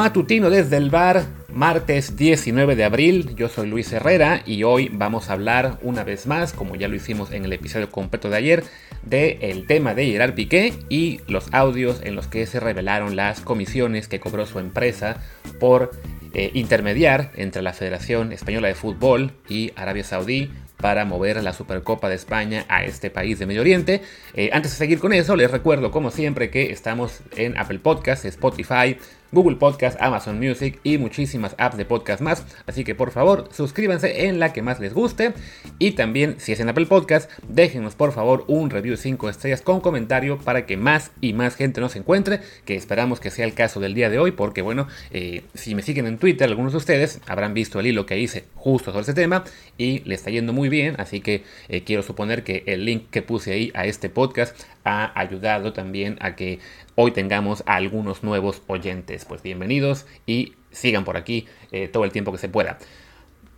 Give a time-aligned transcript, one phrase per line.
[0.00, 3.34] Matutino desde el bar, martes 19 de abril.
[3.36, 6.96] Yo soy Luis Herrera y hoy vamos a hablar una vez más, como ya lo
[6.96, 8.64] hicimos en el episodio completo de ayer,
[9.02, 13.42] del el tema de Gerard Piqué y los audios en los que se revelaron las
[13.42, 15.18] comisiones que cobró su empresa
[15.58, 15.90] por
[16.32, 22.08] eh, intermediar entre la Federación Española de Fútbol y Arabia Saudí para mover la Supercopa
[22.08, 24.00] de España a este país de Medio Oriente.
[24.32, 28.24] Eh, antes de seguir con eso, les recuerdo como siempre que estamos en Apple Podcasts,
[28.24, 28.96] Spotify,
[29.32, 32.44] Google Podcast, Amazon Music y muchísimas apps de podcast más.
[32.66, 35.34] Así que por favor suscríbanse en la que más les guste.
[35.78, 39.80] Y también si es en Apple Podcast, déjenos por favor un review 5 estrellas con
[39.80, 42.40] comentario para que más y más gente nos encuentre.
[42.64, 44.32] Que esperamos que sea el caso del día de hoy.
[44.32, 48.06] Porque bueno, eh, si me siguen en Twitter, algunos de ustedes habrán visto el hilo
[48.06, 49.44] que hice justo sobre este tema.
[49.78, 50.96] Y le está yendo muy bien.
[50.98, 55.12] Así que eh, quiero suponer que el link que puse ahí a este podcast ha
[55.18, 56.58] ayudado también a que
[56.94, 59.24] hoy tengamos algunos nuevos oyentes.
[59.24, 62.78] Pues bienvenidos y sigan por aquí eh, todo el tiempo que se pueda.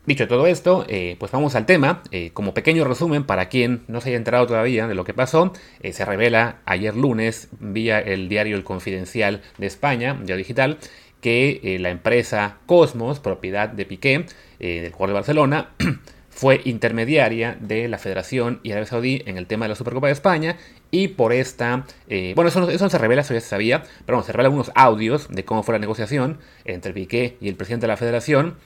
[0.05, 2.03] Dicho todo esto, eh, pues vamos al tema.
[2.11, 5.53] Eh, como pequeño resumen, para quien no se haya enterado todavía de lo que pasó,
[5.83, 10.79] se revela ayer lunes vía el diario El Confidencial de España, digital,
[11.21, 14.27] que la empresa Cosmos, propiedad de Piqué,
[14.59, 15.71] del jugador de Barcelona,
[16.35, 20.15] fue intermediaria de la Federación y Arabia Saudí en el tema de la Supercopa de
[20.15, 20.57] España
[20.91, 24.25] y por esta, eh, bueno, eso, no se revela, eso ya se sabía, pero bueno,
[24.25, 27.89] se revelan algunos audios de cómo fue la negociación entre Piqué y el presidente de
[27.89, 28.57] la Federación.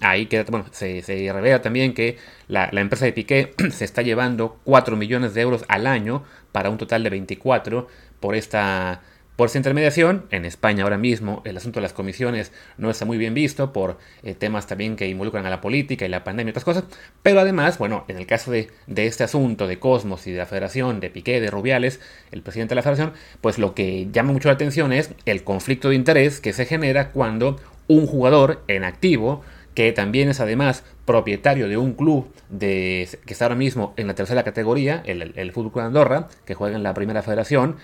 [0.00, 4.58] Ahí queda, bueno, se, revela también que la, la, empresa de Piqué se está llevando
[4.64, 7.86] 4 millones de euros al año para un total de 24
[8.20, 9.02] por esta
[9.36, 13.18] por esa intermediación, en España ahora mismo el asunto de las comisiones no está muy
[13.18, 16.52] bien visto por eh, temas también que involucran a la política y la pandemia y
[16.52, 16.84] otras cosas,
[17.22, 21.00] pero además, bueno, en el caso de, este asunto de Cosmos y de la Federación,
[21.00, 22.00] de Piqué, de Rubiales,
[22.32, 23.12] el presidente de la Federación,
[23.42, 27.10] pues lo que llama mucho la atención es el conflicto de interés que se genera
[27.10, 29.44] cuando un jugador en activo,
[29.74, 34.42] que también es además propietario de un club que está ahora mismo en la tercera
[34.42, 37.76] categoría, el Fútbol Club Andorra, que juega en la primera federación,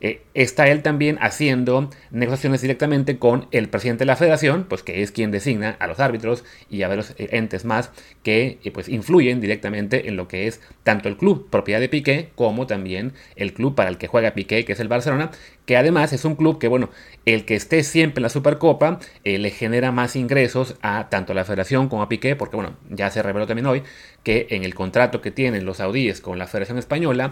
[0.00, 5.02] eh, está él también haciendo negociaciones directamente con el presidente de la federación, pues que
[5.02, 7.90] es quien designa a los árbitros y a los eh, entes más
[8.22, 12.30] que eh, pues influyen directamente en lo que es tanto el club propiedad de Piqué
[12.34, 15.30] como también el club para el que juega Piqué, que es el Barcelona,
[15.64, 16.90] que además es un club que, bueno,
[17.24, 21.44] el que esté siempre en la Supercopa le genera más ingresos a tanto a la
[21.44, 23.82] federación como a Piqué, porque bueno, ya se reveló también hoy
[24.22, 27.30] que en el contrato que tienen los saudíes con la Federación Española,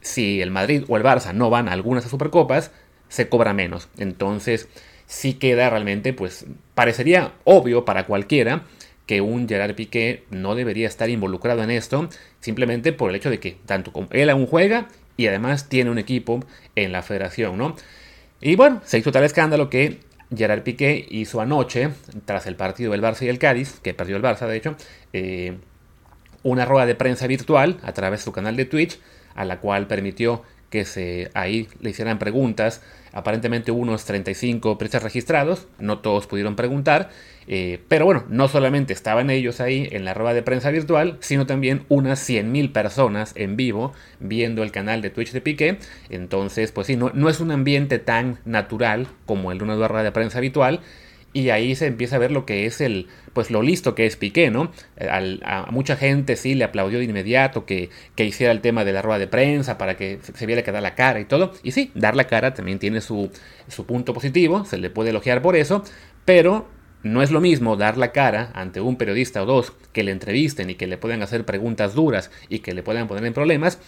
[0.00, 2.70] si el Madrid o el Barça no van a algunas Supercopas,
[3.08, 3.88] se cobra menos.
[3.98, 4.68] Entonces,
[5.06, 8.62] sí queda realmente, pues, parecería obvio para cualquiera
[9.06, 13.40] que un Gerard Piqué no debería estar involucrado en esto, simplemente por el hecho de
[13.40, 16.40] que tanto como él aún juega y además tiene un equipo
[16.76, 17.74] en la federación, ¿no?
[18.40, 19.98] Y bueno, se hizo tal escándalo que
[20.34, 21.90] Gerard Piqué hizo anoche,
[22.24, 24.76] tras el partido del Barça y el Cádiz, que perdió el Barça de hecho,
[25.12, 25.58] eh,
[26.44, 29.00] una rueda de prensa virtual a través de su canal de Twitch,
[29.34, 32.80] a la cual permitió que se, ahí le hicieran preguntas.
[33.12, 37.10] Aparentemente hubo unos 35 periodistas registrados, no todos pudieron preguntar,
[37.48, 41.44] eh, pero bueno, no solamente estaban ellos ahí en la rueda de prensa virtual, sino
[41.44, 45.78] también unas 100.000 personas en vivo viendo el canal de Twitch de Piqué.
[46.08, 50.04] Entonces, pues sí, no, no es un ambiente tan natural como el de una rueda
[50.04, 50.80] de prensa habitual.
[51.32, 54.16] Y ahí se empieza a ver lo que es el, pues lo listo que es
[54.16, 54.72] Piqué, ¿no?
[54.98, 59.00] a mucha gente sí le aplaudió de inmediato que, que, hiciera el tema de la
[59.00, 61.52] rueda de prensa para que se, viera que da la cara y todo.
[61.62, 63.30] Y sí, dar la cara también tiene su,
[63.68, 65.84] su punto positivo, se le puede elogiar por eso,
[66.24, 66.68] pero
[67.02, 70.68] no es lo mismo dar la cara ante un periodista o dos que le entrevisten
[70.70, 73.78] y que le puedan hacer preguntas duras y que le puedan poner en problemas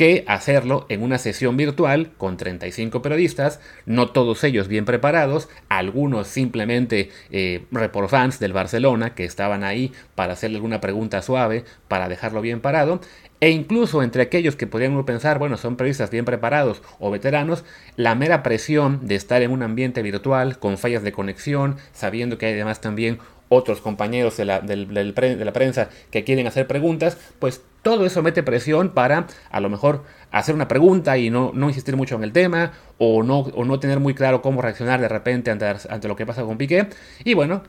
[0.00, 6.26] que hacerlo en una sesión virtual con 35 periodistas, no todos ellos bien preparados, algunos
[6.26, 12.08] simplemente eh, report fans del Barcelona que estaban ahí para hacerle alguna pregunta suave, para
[12.08, 13.02] dejarlo bien parado,
[13.40, 17.64] e incluso entre aquellos que podrían pensar, bueno, son periodistas bien preparados o veteranos,
[17.96, 22.46] la mera presión de estar en un ambiente virtual con fallas de conexión, sabiendo que
[22.46, 23.18] hay además también
[23.50, 28.42] otros compañeros de la, de la prensa que quieren hacer preguntas, pues todo eso mete
[28.42, 32.32] presión para a lo mejor hacer una pregunta y no, no insistir mucho en el
[32.32, 36.16] tema o no, o no tener muy claro cómo reaccionar de repente ante, ante lo
[36.16, 36.88] que pasa con Piqué.
[37.24, 37.62] Y bueno,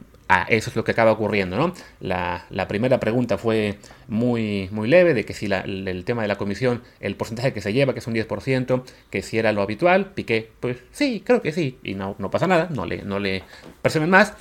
[0.50, 1.74] eso es lo que acaba ocurriendo, ¿no?
[2.00, 6.82] La, primera pregunta fue muy, muy leve, de que si el, tema de la comisión,
[7.00, 10.50] el porcentaje que se lleva, que es un 10%, que si era lo habitual, Piqué,
[10.60, 13.44] pues sí, creo que sí, y no, no pasa nada, no le, no le
[13.82, 14.34] presionen más.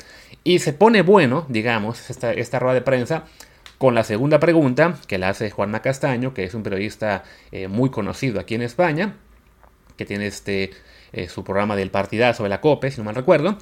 [0.44, 3.24] Y se pone bueno, digamos, esta, esta rueda de prensa,
[3.78, 7.90] con la segunda pregunta que la hace Juanma Castaño, que es un periodista eh, muy
[7.90, 9.14] conocido aquí en España,
[9.96, 10.70] que tiene este,
[11.12, 13.56] eh, su programa del partidazo de la COPE, si no mal recuerdo,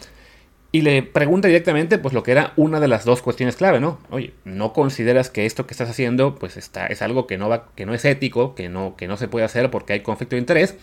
[0.71, 3.99] Y le pregunta directamente, pues lo que era una de las dos cuestiones clave, ¿no?
[4.11, 7.69] Oye, ¿no consideras que esto que estás haciendo, pues está, es algo que no, va,
[7.75, 10.41] que no es ético, que no, que no se puede hacer porque hay conflicto de
[10.41, 10.77] interés?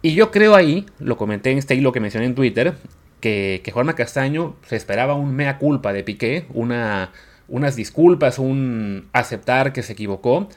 [0.00, 2.76] Y yo creo ahí, lo comenté en este hilo que mencioné en Twitter,
[3.20, 7.12] que, que Juanma Castaño se esperaba un mea culpa de Piqué, una,
[7.46, 10.48] unas disculpas, un aceptar que se equivocó,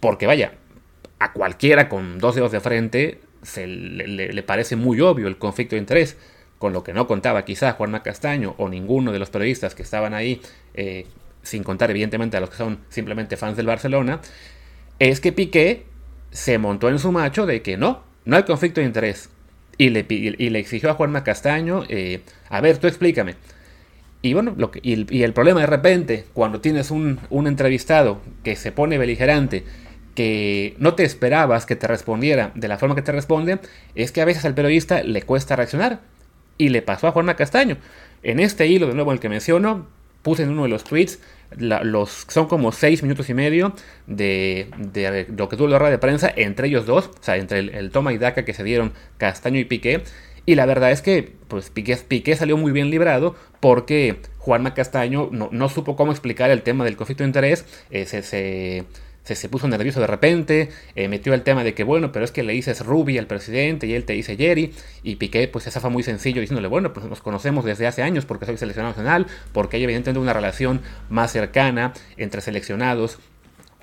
[0.00, 0.52] porque vaya,
[1.18, 5.80] a cualquiera con dos dedos de frente se le parece muy obvio el conflicto de
[5.80, 6.18] interés
[6.60, 10.12] con lo que no contaba quizá Juanma Castaño o ninguno de los periodistas que estaban
[10.12, 10.42] ahí,
[10.74, 11.06] eh,
[11.42, 14.20] sin contar evidentemente a los que son simplemente fans del Barcelona,
[14.98, 15.86] es que Piqué
[16.30, 19.30] se montó en su macho de que no, no hay conflicto de interés.
[19.78, 22.20] Y le, y le exigió a Juanma Castaño, eh,
[22.50, 23.36] a ver, tú explícame.
[24.20, 28.54] Y bueno, lo que, y, el problema de repente, cuando tienes un, un entrevistado que
[28.54, 29.64] se pone beligerante,
[30.14, 33.60] que no te esperabas que te respondiera de la forma que te responde,
[33.94, 36.09] es que a veces al periodista le cuesta reaccionar
[36.60, 37.78] y le pasó a Juanma Castaño.
[38.22, 39.86] En este hilo, de nuevo, el que menciono,
[40.20, 41.18] puse en uno de los tweets,
[41.56, 43.72] los, son como seis minutos y medio
[44.06, 44.68] de,
[45.34, 48.12] lo que tuvo la rueda de prensa entre ellos dos, o sea, entre el, toma
[48.12, 50.02] y daca que se dieron Castaño y Piqué.
[50.44, 55.30] Y la verdad es que pues Piqué, Piqué salió muy bien librado porque Juanma Castaño
[55.32, 57.64] no, no, supo cómo explicar el tema del conflicto de interés.
[57.90, 58.84] Eh, se se,
[59.48, 62.52] puso nervioso de repente, eh, metió el tema de que, bueno, pero es que le
[62.52, 64.72] dices Ruby al presidente y él te dice Jerry,
[65.02, 68.24] y Piqué pues se zafa muy sencillo diciéndole, bueno, pues nos conocemos desde hace años
[68.24, 73.18] porque soy seleccionado nacional, porque hay evidentemente una relación más cercana entre seleccionados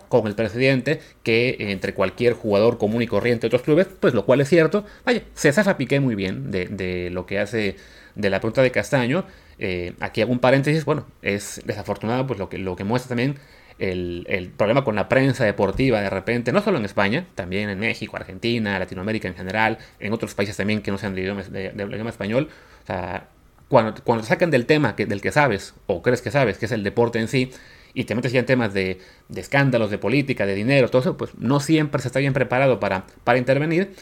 [0.10, 4.26] con el presidente que entre cualquier jugador común y corriente de otros clubes, pues lo
[4.26, 4.86] cual es cierto.
[5.06, 7.76] Vaya, se zafa Piqué muy bien de, lo que hace
[8.16, 9.26] de la pregunta de Castaño.
[9.60, 13.38] Eh, aquí hago un paréntesis, bueno, es desafortunado pues lo que, lo que muestra también
[13.80, 18.18] el, problema con la prensa deportiva de repente, no solo en España, también en México,
[18.18, 22.50] Argentina, Latinoamérica en general, en otros países también que no sean de idioma, español.
[22.84, 23.28] O sea,
[23.68, 26.66] cuando, cuando te sacan del tema que, del que sabes, o crees que sabes, que
[26.66, 27.52] es el deporte en sí,
[27.94, 29.00] y te metes ya en temas de,
[29.36, 33.06] escándalos, de política, de dinero, todo eso, pues no siempre se está bien preparado para,
[33.24, 33.94] para intervenir.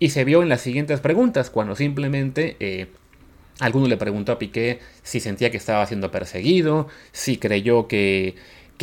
[0.00, 2.88] Y se vio en las siguientes preguntas, cuando simplemente eh,
[3.60, 8.34] alguno le preguntó a Piqué si sentía que estaba siendo perseguido, si creyó que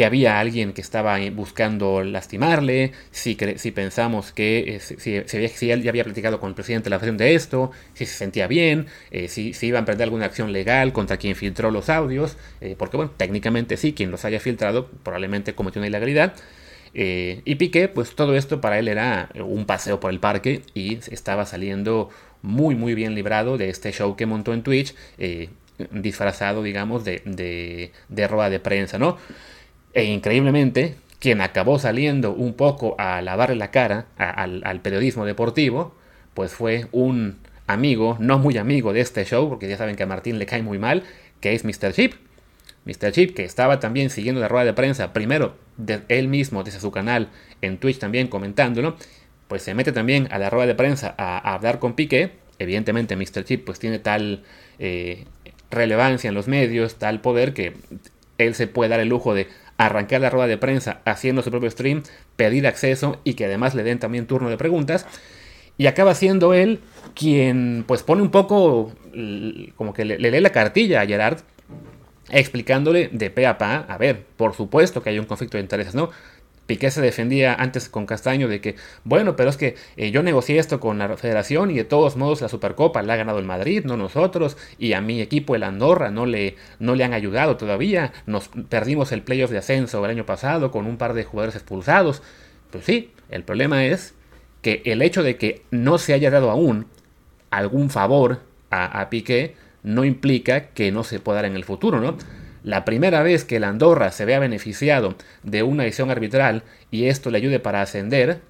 [0.01, 5.92] que había alguien que estaba buscando lastimarle, si, si pensamos que eh, si, él ya
[5.92, 9.53] había platicado con el presidente la versión de esto, si se sentía bien, eh, si,
[9.62, 13.77] iba a emprender alguna acción legal contra quien filtró los audios, eh, porque bueno, técnicamente
[13.77, 16.33] sí, quien los haya filtrado probablemente cometió una ilegalidad.
[16.95, 21.45] y Piqué, pues todo esto para él era un paseo por el parque y estaba
[21.45, 22.09] saliendo
[22.42, 24.95] muy muy bien librado de este show que montó en Twitch,
[25.92, 27.21] disfrazado digamos de,
[28.09, 29.18] de, rueda de prensa, ¿no?
[29.93, 35.95] E increíblemente, quien acabó saliendo un poco a lavarle la cara al, periodismo deportivo,
[36.33, 40.07] pues fue un amigo, no muy amigo de este show, porque ya saben que a
[40.07, 41.03] Martín le cae muy mal,
[41.39, 41.93] que es Mr.
[41.93, 42.13] Chip.
[42.85, 43.11] Mr.
[43.11, 46.91] Chip, que estaba también siguiendo la rueda de prensa, primero de él mismo desde su
[46.91, 47.29] canal
[47.61, 48.95] en Twitch también comentándolo,
[49.47, 52.31] pues se mete también a la rueda de prensa a, hablar con Piqué.
[52.57, 53.43] Evidentemente Mr.
[53.43, 54.43] Chip pues tiene tal
[54.79, 55.25] eh,
[55.69, 57.73] relevancia en los medios, tal poder que
[58.38, 59.48] él se puede dar el lujo de
[59.85, 62.03] arrancar la rueda de prensa haciendo su propio stream,
[62.35, 65.05] pedir acceso y que además le den también turno de preguntas.
[65.77, 66.79] Y acaba siendo él
[67.15, 68.91] quien pues pone un poco
[69.75, 71.39] como que le, lee la cartilla a Gerard
[72.29, 75.95] explicándole de pe a pa, a ver, por supuesto que hay un conflicto de intereses,
[75.95, 76.11] ¿no?
[76.71, 80.57] Piqué se defendía antes con Castaño de que, bueno, pero es que eh, yo negocié
[80.57, 83.83] esto con la federación y de todos modos la Supercopa la ha ganado el Madrid,
[83.83, 88.13] no nosotros, y a mi equipo el Andorra no le, no le han ayudado todavía,
[88.25, 92.23] nos perdimos el playoff de ascenso el año pasado con un par de jugadores expulsados.
[92.69, 94.13] Pues sí, el problema es
[94.61, 96.85] que el hecho de que no se haya dado aún
[97.49, 101.99] algún favor a, a Piqué no implica que no se pueda dar en el futuro,
[101.99, 102.15] ¿no?
[102.63, 107.32] La primera vez que el Andorra se vea beneficiado de una decisión arbitral y esto
[107.32, 108.41] le ayude para ascender,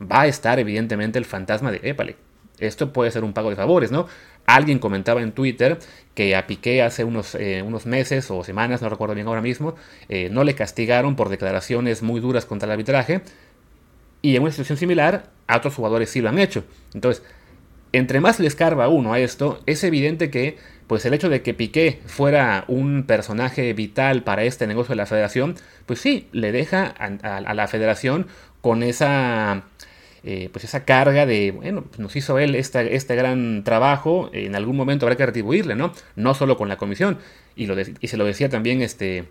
[0.00, 2.16] va a estar evidentemente el fantasma de Épale.
[2.58, 4.06] Esto puede ser un pago de favores, ¿no?
[4.46, 5.78] Alguien comentaba en Twitter
[6.14, 9.76] que a Piqué hace unos, eh, unos meses o semanas, no recuerdo bien ahora mismo,
[10.08, 13.22] eh, no le castigaron por declaraciones muy duras contra el arbitraje.
[14.22, 16.64] Y en una situación similar, a otros jugadores sí lo han hecho.
[16.92, 17.22] Entonces,
[17.92, 20.58] entre más le escarba uno a esto, es evidente que
[20.90, 25.06] pues el hecho de que Piqué fuera un personaje vital para este negocio de la
[25.06, 25.54] federación,
[25.86, 28.26] pues sí, le deja a, la federación
[28.60, 29.62] con esa,
[30.24, 34.56] eh, pues esa carga de, bueno, pues nos hizo él este, este gran trabajo, en
[34.56, 35.92] algún momento habrá que retribuirle, ¿no?
[36.16, 37.18] No solo con la comisión,
[37.54, 39.26] y, lo y se lo decía también, este,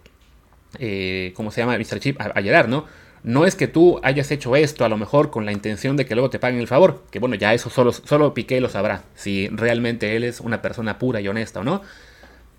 [0.79, 1.77] eh, ¿cómo se llama?
[1.77, 1.99] Mr.
[1.99, 2.85] Chip a, ¿no?
[3.23, 6.15] No es que tú hayas hecho esto a lo mejor con la intención de que
[6.15, 9.49] luego te paguen el favor, que bueno, ya eso solo, solo Piqué lo sabrá, si
[9.49, 11.81] realmente él es una persona pura y honesta o no.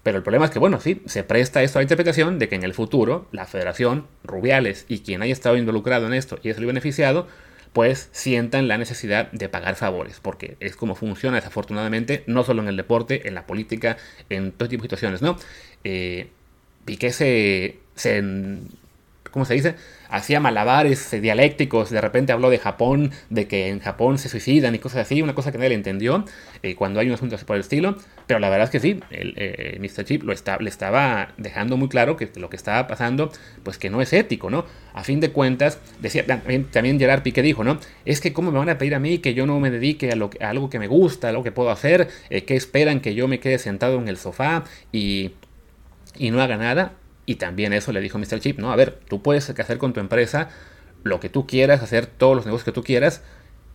[0.03, 2.55] Pero el problema es que, bueno, sí, se presta esto a la interpretación de que
[2.55, 6.57] en el futuro la federación, Rubiales y quien haya estado involucrado en esto y es
[6.57, 7.27] el beneficiado,
[7.73, 12.69] pues sientan la necesidad de pagar favores, porque es como funciona desafortunadamente, no solo en
[12.69, 13.97] el deporte, en la política,
[14.29, 15.37] en todo tipo de situaciones, ¿no?
[15.85, 16.31] Eh,
[16.85, 18.23] Piqué se, se
[19.31, 19.75] ¿cómo se dice?
[20.09, 24.79] Hacía malabares dialécticos, de repente habló de Japón, de que en Japón se suicidan y
[24.79, 26.25] cosas así, una cosa que nadie le entendió
[26.63, 27.97] eh, cuando hay un asunto así por el estilo,
[28.27, 30.05] pero la verdad es que sí, el, eh, Mr.
[30.05, 33.31] Chip lo está, le estaba dejando muy claro que lo que estaba pasando,
[33.63, 34.65] pues que no es ético, ¿no?
[34.93, 37.79] A fin de cuentas, decía, también, Gerard Piqué dijo, ¿no?
[38.05, 40.17] Es que cómo me van a pedir a mí que yo no me dedique a,
[40.17, 43.29] lo, algo que me gusta, a algo que puedo hacer, eh, que esperan que yo
[43.29, 45.33] me quede sentado en el sofá y
[46.21, 46.93] y no haga nada,
[47.27, 48.41] y también eso le dijo Mr.
[48.41, 48.73] Chip, ¿no?
[48.73, 50.49] A ver, tú puedes hacer con tu empresa
[51.03, 53.23] lo que tú quieras, hacer todos los negocios que tú quieras,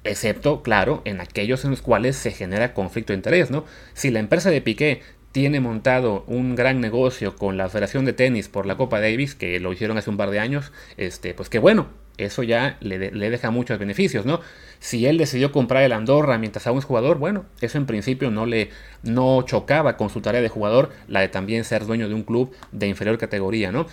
[0.04, 3.66] excepto, claro, en aquellos en los cuales se genera conflicto de interés, ¿no?
[3.94, 8.48] Si la empresa de Piqué tiene montado un gran negocio con la Federación de Tenis
[8.48, 11.60] por la Copa Davis, que lo hicieron hace un par de años, este, pues qué
[11.60, 14.40] bueno, eso ya le, deja muchos beneficios, ¿no?
[14.80, 18.46] Si él decidió comprar el Andorra mientras aún es jugador, bueno, eso en principio no
[18.46, 18.70] le
[19.04, 22.54] no chocaba con su tarea de jugador, la de también ser dueño de un club
[22.72, 23.88] de inferior categoría, ¿no?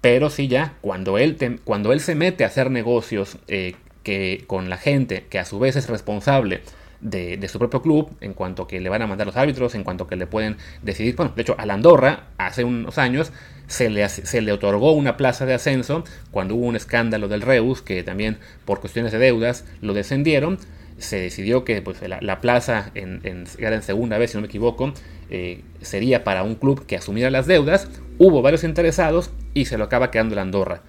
[0.00, 4.70] Pero sí ya, cuando él, cuando él se mete a hacer negocios eh, que, con
[4.70, 6.62] la gente, que a su vez es responsable
[7.00, 10.06] de, su propio club, en cuanto que le van a mandar los árbitros, en cuanto
[10.06, 11.16] que le pueden decidir.
[11.16, 13.32] Bueno, de hecho, al Andorra, hace unos años,
[13.66, 17.82] se le, se le otorgó una plaza de ascenso cuando hubo un escándalo del Reus,
[17.82, 20.58] que también por cuestiones de deudas lo descendieron.
[20.98, 24.48] Se decidió que pues, la, plaza, en, en, era en segunda vez, si no me
[24.48, 24.92] equivoco,
[25.30, 27.88] eh, sería para un club que asumiera las deudas.
[28.18, 30.82] Hubo varios interesados y se lo acaba quedando el Andorra.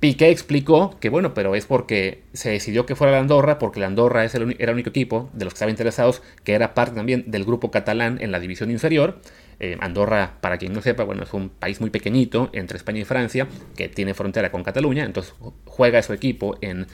[0.00, 3.86] Piqué explicó que bueno, pero es porque se decidió que fuera la Andorra, porque la
[3.86, 6.94] Andorra es el, era el único equipo de los que estaban interesados, que era parte
[6.94, 9.20] también del grupo catalán en la división inferior.
[9.58, 13.04] Eh, Andorra, para quien no sepa, bueno, es un país muy pequeñito entre España y
[13.04, 16.86] Francia, que tiene frontera con Cataluña, entonces juega su equipo en,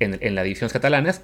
[0.00, 1.20] en, en las divisiones catalanas.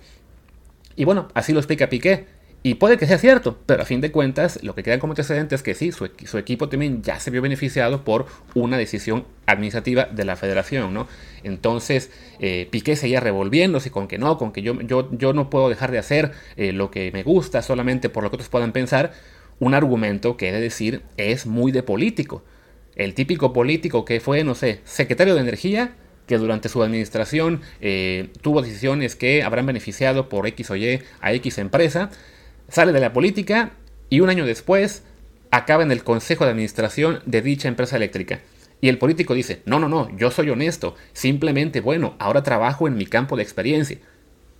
[0.96, 2.26] Y bueno, así lo explica Piqué.
[2.66, 5.54] Y puede que sea cierto, pero a fin de cuentas lo que queda como antecedente
[5.54, 6.06] es que sí, su,
[6.38, 11.06] equipo también ya se vio beneficiado por una decisión administrativa de la federación, ¿no?
[11.42, 15.68] Entonces eh, Piqué seguía revolviéndose con que no, con que yo, yo, yo no puedo
[15.68, 19.12] dejar de hacer eh, lo que me gusta solamente por lo que otros puedan pensar,
[19.59, 22.42] un argumento que he de decir es muy de político.
[22.97, 28.30] El típico político que fue, no sé, secretario de Energía, que durante su administración eh,
[28.40, 32.09] tuvo decisiones que habrán beneficiado por X o Y a X empresa,
[32.68, 33.73] sale de la política
[34.11, 35.02] y un año después
[35.50, 38.40] acaba en el consejo de administración de dicha empresa eléctrica.
[38.80, 42.97] Y el político dice, no, no, no, yo soy honesto, simplemente, bueno, ahora trabajo en
[42.97, 43.99] mi campo de experiencia.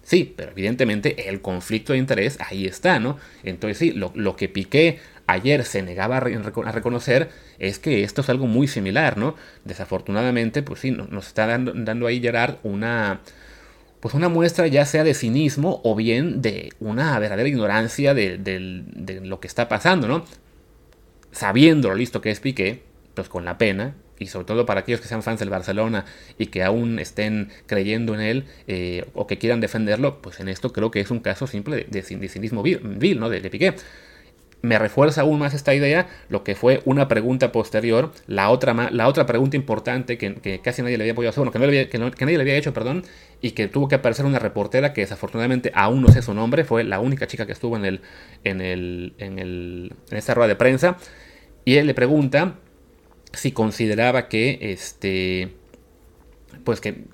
[0.03, 3.19] Sí, pero evidentemente el conflicto de interés ahí está, ¿no?
[3.43, 8.47] Entonces sí, lo, que Piqué ayer se negaba a, reconocer es que esto es algo
[8.47, 9.35] muy similar, ¿no?
[9.65, 13.21] Desafortunadamente, pues sí, nos está dando, dando ahí Gerard una,
[14.05, 19.41] pues una muestra ya sea de cinismo o bien de una verdadera ignorancia de, lo
[19.41, 20.27] que está pasando, ¿no?
[21.33, 22.83] Sabiendo lo listo que es Piqué,
[23.15, 26.05] pues con la pena, y sobre todo para aquellos que sean fans del Barcelona
[26.37, 30.71] y que aún estén creyendo en él eh, o que quieran defenderlo, pues en esto
[30.75, 33.31] creo que es un caso simple de, cinismo vil, ¿no?
[33.31, 33.75] de Piqué
[34.64, 39.09] me refuerza aún más esta idea lo que fue una pregunta posterior, la otra, la
[39.09, 41.59] otra pregunta importante que, casi nadie le había podido hacer, bueno, que,
[41.99, 43.04] nadie le había hecho, perdón,
[43.42, 46.83] y que tuvo que aparecer una reportera que desafortunadamente aún no sé su nombre, fue
[46.83, 48.00] la única chica que estuvo en, el,
[48.42, 50.97] en, el, en, el, en esta rueda de prensa,
[51.66, 52.54] y él le pregunta
[53.35, 55.52] si consideraba que, este,
[56.64, 57.04] pues que,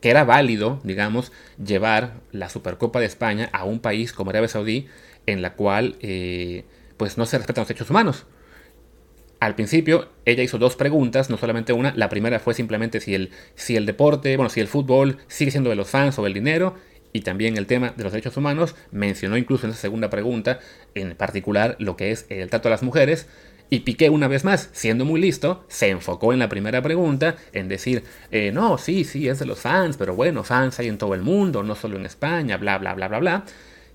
[0.00, 1.30] que era válido, digamos,
[1.62, 4.86] llevar la Supercopa de España a un país como Arabia Saudí,
[5.26, 5.96] en la cual...
[6.00, 6.64] Eh,
[6.96, 8.26] pues no se respetan los derechos humanos.
[9.38, 11.94] Al principio ella hizo dos preguntas, no solamente una.
[11.94, 15.70] La primera fue simplemente si el, si el deporte, bueno, si el fútbol sigue siendo
[15.70, 16.74] de los fans o del dinero.
[17.12, 18.74] Y también el tema de los derechos humanos.
[18.92, 20.58] Mencionó incluso en esa segunda pregunta,
[20.94, 23.28] en particular, lo que es el trato a las mujeres.
[23.68, 27.68] Y Piqué, una vez más, siendo muy listo, se enfocó en la primera pregunta, en
[27.68, 31.14] decir, eh, no, sí, sí, es de los fans, pero bueno, fans hay en todo
[31.14, 33.44] el mundo, no solo en España, bla, bla, bla, bla, bla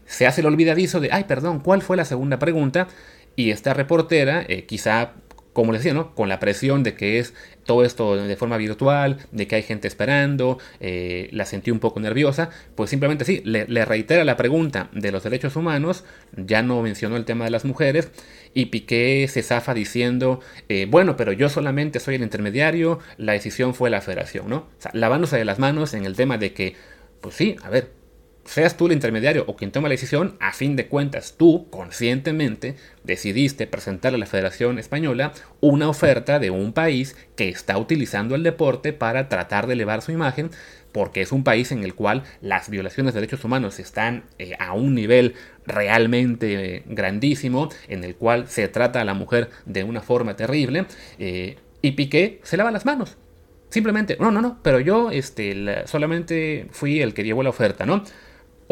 [0.05, 2.87] se hace el olvidadizo de, ay, perdón, ¿cuál fue la segunda pregunta?
[3.35, 5.13] Y esta reportera, eh, quizá,
[5.53, 6.13] como les decía, ¿no?
[6.15, 7.33] Con la presión de que es
[7.65, 11.99] todo esto de forma virtual, de que hay gente esperando, eh, la sentí un poco
[11.99, 16.03] nerviosa, pues simplemente sí, le, reitera la pregunta de los derechos humanos,
[16.35, 18.11] ya no mencionó el tema de las mujeres,
[18.53, 23.73] y Piqué se zafa diciendo, eh, bueno, pero yo solamente soy el intermediario, la decisión
[23.73, 24.57] fue la federación, ¿no?
[24.57, 26.75] O sea, lavándose las manos en el tema de que,
[27.21, 28.00] pues sí, a ver,
[28.45, 32.75] seas tú el intermediario o quien toma la decisión, a fin de cuentas tú conscientemente
[33.03, 38.43] decidiste presentarle a la Federación Española una oferta de un país que está utilizando el
[38.43, 40.49] deporte para tratar de elevar su imagen,
[40.91, 44.73] porque es un país en el cual las violaciones de derechos humanos están eh, a
[44.73, 50.01] un nivel realmente eh, grandísimo, en el cual se trata a la mujer de una
[50.01, 50.85] forma terrible,
[51.19, 53.17] eh, y Piqué se lava las manos.
[53.69, 58.03] Simplemente, no, no, no, pero yo este, solamente fui el que llevó la oferta, ¿no?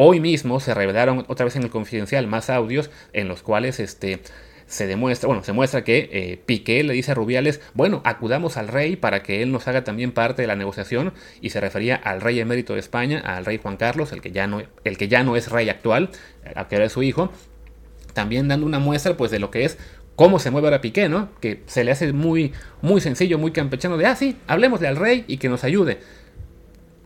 [0.02, 4.20] Hoy mismo se revelaron otra vez en el confidencial más audios en los cuales este,
[4.64, 8.68] se demuestra, bueno, se muestra que eh, Piqué le dice a Rubiales, bueno, acudamos al
[8.68, 12.22] rey para que él nos haga también parte de la negociación y se refería al
[12.22, 15.22] rey emérito de España, al rey Juan Carlos, el que ya no, el que ya
[15.22, 16.08] no es rey actual,
[16.54, 17.30] a que era su hijo,
[18.14, 19.76] también dando una muestra pues de lo que es
[20.16, 21.28] cómo se mueve ahora Piqué, ¿no?
[21.40, 25.26] Que se le hace muy, muy sencillo, muy campechano de, ah, sí, hablemos al rey
[25.28, 25.98] y que nos ayude.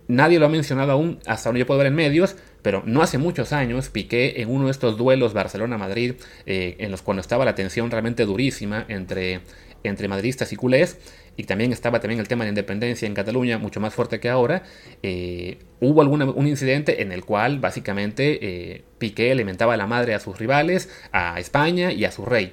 [0.07, 3.17] Nadie lo ha mencionado aún, hasta donde yo puedo ver en medios, pero no hace
[3.17, 6.15] muchos años Piqué en uno de estos duelos Barcelona-Madrid,
[6.47, 9.41] eh, en los cuando estaba la tensión realmente durísima entre,
[9.83, 10.99] entre madridistas y culés,
[11.37, 14.63] y también estaba también el tema de independencia en Cataluña, mucho más fuerte que ahora,
[15.03, 20.15] eh, hubo alguna, un incidente en el cual básicamente eh, Piqué alimentaba a la madre
[20.15, 22.53] a sus rivales, a España y a su rey.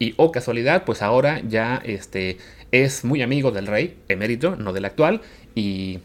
[0.00, 2.38] Y, oh casualidad, pues ahora ya este,
[2.70, 5.22] es muy amigo del rey, emérito, no del actual,
[5.54, 6.00] y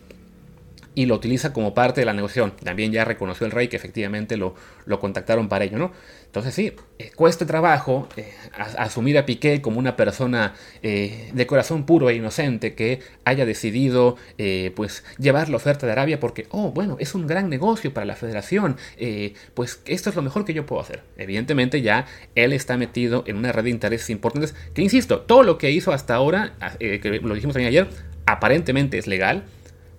[0.96, 2.54] y lo utiliza como parte de la negociación.
[2.64, 5.92] También ya reconoció el rey que efectivamente lo, lo contactaron para ello, ¿no?
[6.34, 8.34] Entonces sí, eh, cuesta trabajo eh,
[8.80, 14.18] asumir a Piqué como una persona eh, de corazón puro e inocente que haya decidido
[14.76, 18.16] pues llevar la oferta de Arabia porque, oh, bueno, es un gran negocio para la
[18.16, 18.78] federación,
[19.54, 21.04] pues esto es lo mejor que yo puedo hacer.
[21.18, 25.58] Evidentemente ya él está metido en una red de intereses importantes que, insisto, todo lo
[25.58, 27.88] que hizo hasta ahora, que lo dijimos también ayer,
[28.26, 29.44] aparentemente es legal,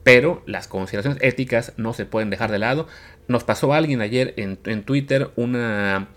[0.05, 2.87] pero las consideraciones éticas no se pueden dejar de lado.
[3.27, 6.09] Nos pasó alguien ayer en, Twitter una,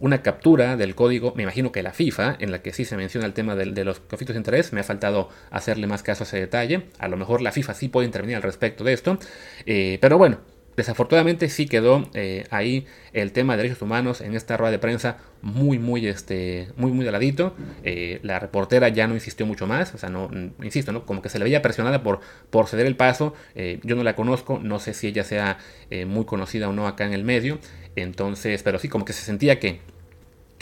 [0.00, 3.26] una, captura del código, me imagino que la FIFA, en la que sí se menciona
[3.26, 4.72] el tema de, los conflictos de interés.
[4.72, 6.86] Me ha faltado hacerle más caso a ese detalle.
[6.98, 9.18] A lo mejor la FIFA sí puede intervenir al respecto de esto.
[9.66, 10.38] Eh, pero bueno,
[10.76, 15.18] Desafortunadamente sí quedó eh, ahí el tema de derechos humanos en esta rueda de prensa
[15.42, 17.54] muy, muy, este, muy, muy de ladito.
[17.84, 20.30] Eh, la reportera ya no insistió mucho más, o sea, no,
[20.62, 21.06] insisto, ¿no?
[21.06, 23.34] Como que se le veía presionada por, por ceder el paso.
[23.54, 25.58] Eh, yo no la conozco, no sé si ella sea
[26.06, 27.58] muy conocida o no acá en el medio.
[27.94, 29.80] Entonces, pero sí, como que se sentía que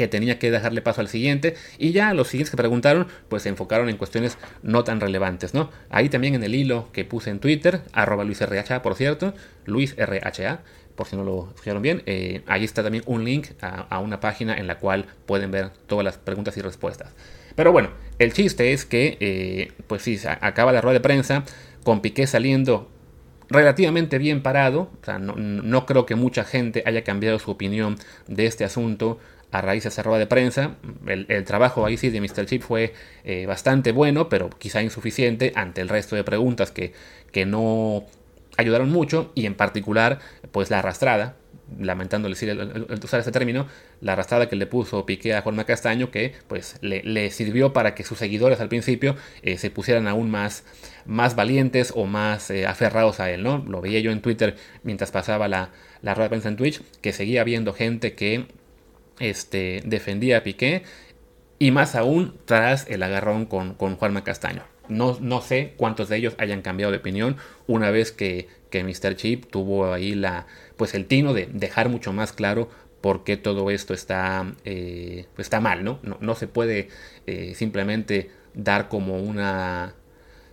[0.02, 3.50] que tenía que dejarle paso al siguiente y ya los siguientes que preguntaron pues se
[3.50, 5.70] enfocaron en cuestiones no tan relevantes, ¿no?
[5.90, 9.32] Ahí también en el hilo que puse en Twitter, arroba LuisRHA por cierto,
[9.66, 10.62] LuisRHA,
[10.96, 14.56] por si no lo escucharon bien, eh, ahí está también un link a, una página
[14.58, 17.14] en la cual pueden ver todas las preguntas y respuestas.
[17.54, 21.44] Pero bueno, el chiste es que eh, pues sí, acaba la rueda de prensa
[21.84, 22.90] con Piqué saliendo
[23.48, 28.64] relativamente bien parado, no, no creo que mucha gente haya cambiado su opinión de este
[28.64, 29.20] asunto
[29.52, 30.76] a raíz de esa rueda de prensa.
[31.06, 32.46] El, trabajo ahí sí de Mr.
[32.46, 36.92] Chip fue eh, bastante bueno, pero quizá insuficiente ante el resto de preguntas que,
[37.30, 38.06] que no
[38.56, 40.18] ayudaron mucho y en particular
[40.50, 41.36] pues la arrastrada,
[41.78, 43.66] lamentando decir el, usar ese término,
[44.00, 48.04] la arrastrada que le puso Piqué a Juanma Castaño que pues le, sirvió para que
[48.04, 50.64] sus seguidores al principio eh, se pusieran aún más,
[51.04, 53.58] más valientes o más eh, aferrados a él, ¿no?
[53.58, 57.12] Lo veía yo en Twitter mientras pasaba la, la rueda de prensa en Twitch, que
[57.12, 58.46] seguía habiendo gente que
[59.22, 60.82] este, defendía a Piqué
[61.58, 64.64] y más aún tras el agarrón con, con Juanma Castaño.
[64.88, 69.14] No, no, sé cuántos de ellos hayan cambiado de opinión una vez que, que Mr.
[69.14, 72.68] Chip tuvo ahí la, pues el tino de dejar mucho más claro
[73.00, 75.98] por qué todo esto está, eh, está mal, ¿no?
[76.02, 76.88] No, se puede
[77.26, 79.94] eh, simplemente dar como una,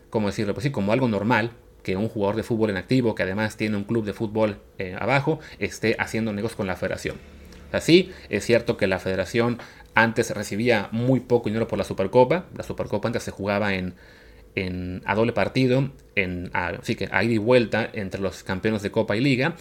[0.10, 0.53] ¿cómo decirlo?
[0.53, 1.51] Pues sí, como algo normal
[1.84, 4.95] que un jugador de fútbol en activo, que además tiene un club de fútbol eh,
[4.99, 7.17] abajo, esté haciendo negocios con la federación.
[7.71, 9.60] Así, es cierto que la federación
[9.95, 12.45] antes recibía muy poco dinero por la Supercopa.
[12.55, 13.95] La Supercopa antes se jugaba en,
[14.55, 18.91] en a doble partido, en, así que a ida y vuelta entre los campeones de
[18.91, 19.55] Copa y Liga.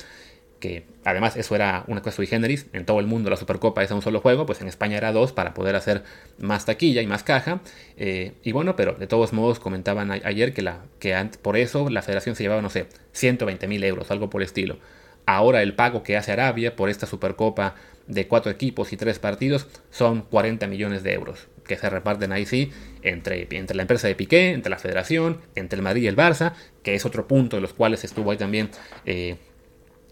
[0.61, 2.67] Que además eso era una cosa sui generis.
[2.73, 5.33] En todo el mundo la Supercopa es un solo juego, pues en España era dos
[5.33, 6.03] para poder hacer
[6.39, 7.61] más taquilla y más caja.
[7.97, 12.03] Eh, y bueno, pero de todos modos comentaban ayer que, la, que por eso la
[12.03, 14.79] federación se llevaba, no sé, 120 mil euros, algo por el estilo.
[15.27, 17.75] Ahora el pago que hace Arabia por esta Supercopa
[18.09, 22.47] de cuatro equipos y tres partidos son 40 millones de euros, que se reparten ahí
[22.47, 26.17] sí entre, entre la empresa de Piqué, entre la federación, entre el Madrid y el
[26.17, 28.71] Barça, que es otro punto de los cuales estuvo ahí también,
[29.05, 29.37] eh,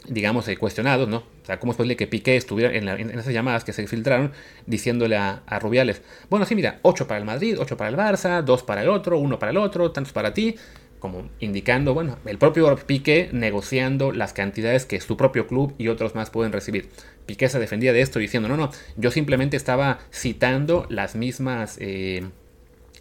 [0.07, 1.19] digamos, eh, cuestionado, ¿no?
[1.43, 2.87] O sea, ¿cómo es posible que Piqué estuviera en,
[3.19, 4.33] esas llamadas que se filtraron
[4.67, 8.63] diciéndole a, Rubiales, bueno, sí, mira, 8 para el Madrid, 8 para el Barça, 2
[8.63, 10.57] para el otro, 1 para el otro, tantos para ti,
[10.99, 16.15] como indicando, bueno, el propio Piqué negociando las cantidades que su propio club y otros
[16.15, 16.89] más pueden recibir.
[17.27, 22.25] Piqué se defendía de esto diciendo, no, no, yo simplemente estaba citando las mismas eh,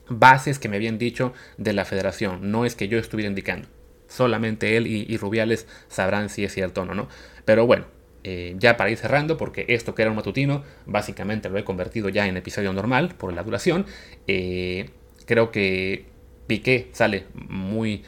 [0.10, 3.68] bases que me habían dicho de la federación, no es que yo estuviera indicando.
[4.08, 7.08] Solamente él y, Rubiales sabrán si es cierto o no.
[7.44, 7.86] Pero bueno,
[8.24, 12.10] eh, ya para ir cerrando, porque esto que era un matutino, básicamente lo he convertido
[12.10, 13.86] ya en episodio normal por la duración.
[14.28, 14.90] Eh,
[15.26, 16.06] creo que
[16.48, 18.04] Piqué sale muy,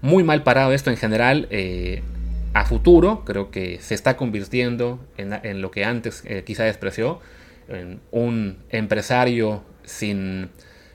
[0.00, 1.48] muy mal parado esto en general.
[1.50, 2.02] Eh,
[2.54, 7.20] a futuro, creo que se está convirtiendo en, lo que antes quizá despreció,
[7.68, 10.48] en un empresario sin,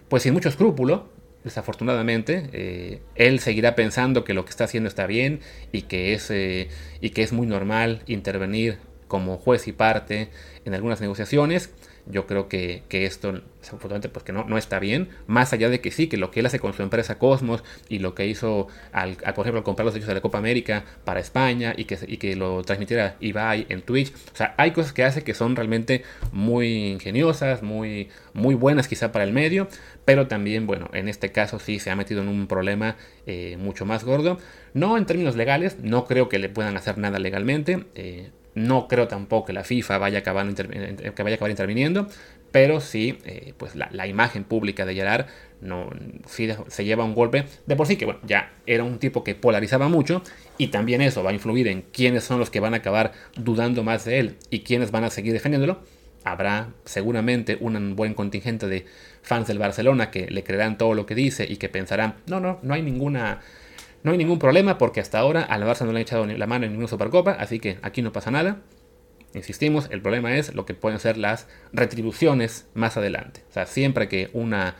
[0.09, 5.07] pues sin mucho escrúpulo, desafortunadamente, eh, él seguirá pensando que lo que está haciendo está
[5.07, 6.69] bien y que es, eh,
[7.01, 8.77] y que es muy normal intervenir
[9.07, 10.29] como juez y parte
[10.65, 11.73] en algunas negociaciones.
[12.05, 15.09] Yo creo que, esto, desafortunadamente, pues que no, no está bien.
[15.25, 17.99] Más allá de que sí, que lo que él hace con su empresa Cosmos y
[17.99, 21.21] lo que hizo, al, por ejemplo, al comprar los derechos de la Copa América para
[21.21, 24.13] España y que, y que lo transmitiera Ibai en Twitch.
[24.33, 29.11] O sea, hay cosas que hace que son realmente muy ingeniosas, muy, muy buenas quizá
[29.11, 29.69] para el medio,
[30.03, 33.85] pero también, bueno, en este caso sí se ha metido en un problema eh, mucho
[33.85, 34.37] más gordo.
[34.73, 37.85] No en términos legales, no creo que le puedan hacer nada legalmente.
[37.95, 42.07] Eh, no creo tampoco que la FIFA vaya a acabar, acabar interviniendo,
[42.53, 45.25] pero sí, eh, pues la, imagen pública de Gerard
[45.59, 45.89] no,
[46.27, 49.87] se lleva un golpe de por sí que bueno, ya era un tipo que polarizaba
[49.87, 50.21] mucho
[50.59, 53.83] y también eso va a influir en quiénes son los que van a acabar dudando
[53.83, 55.81] más de él y quiénes van a seguir defendiéndolo.
[56.25, 58.85] Habrá seguramente un buen contingente de
[59.23, 62.59] fans del Barcelona que le creerán todo lo que dice y que pensarán, no, no,
[62.61, 63.41] no hay ninguna
[64.03, 66.65] no hay ningún problema porque hasta ahora al Barça no le han echado la mano
[66.65, 68.61] en ninguna Supercopa, así que aquí no pasa nada.
[69.33, 73.43] Insistimos, el problema es lo que pueden ser las retribuciones más adelante.
[73.49, 74.75] O sea, siempre que una,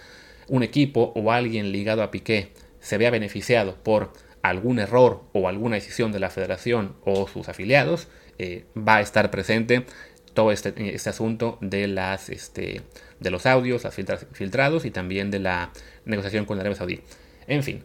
[0.47, 5.75] un equipo o alguien ligado a Piqué se vea beneficiado por algún error o alguna
[5.75, 9.85] decisión de la federación o sus afiliados, eh, va a estar presente
[10.33, 12.81] todo este, este asunto de, las, este,
[13.19, 13.95] de los audios, las
[14.33, 15.71] filtrados y también de la
[16.05, 17.01] negociación con Arabia Saudí.
[17.47, 17.83] En fin,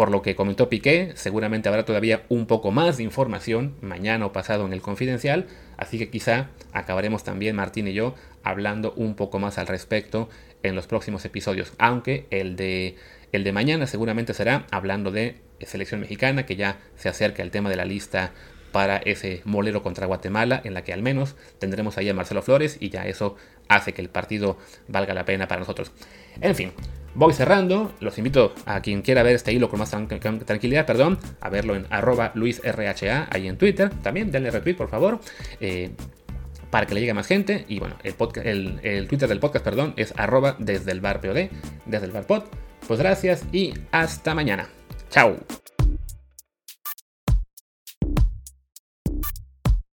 [0.00, 4.32] por lo que comentó Piqué, seguramente habrá todavía un poco más de información mañana o
[4.32, 9.38] pasado en el confidencial, así que quizá acabaremos también Martín y yo hablando un poco
[9.38, 10.30] más al respecto
[10.62, 12.96] en los próximos episodios, aunque el de,
[13.32, 15.36] el de mañana seguramente será hablando de
[15.66, 18.32] selección mexicana, que ya se acerca el tema de la lista
[18.72, 22.78] para ese molero contra Guatemala, en la que al menos tendremos ahí a Marcelo Flores
[22.80, 23.36] y ya eso
[23.68, 24.56] hace que el partido
[24.88, 25.92] valga la pena para nosotros.
[26.40, 26.72] En fin,
[27.14, 31.48] Voy cerrando, los invito a quien quiera ver este hilo con más tranquilidad, perdón, a
[31.48, 35.20] verlo en arroba luisrha, ahí en Twitter, también denle retweet por favor,
[35.60, 35.90] eh,
[36.70, 40.54] para que le llegue más gente, y bueno, el, Twitter del podcast, perdón, es arroba
[40.60, 41.50] desde el bar POD,
[41.84, 42.44] desde el bar pod,
[42.86, 44.68] pues gracias y hasta mañana,
[45.10, 45.36] chao.